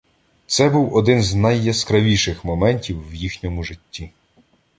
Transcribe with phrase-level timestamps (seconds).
[0.45, 4.09] Це був один з найяскравіших моментів в їхньому житті.